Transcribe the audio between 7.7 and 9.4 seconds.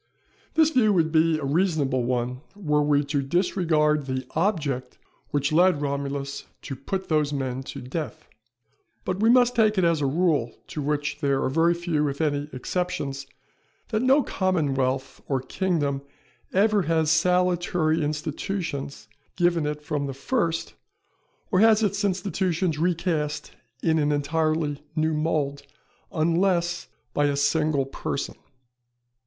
death. But we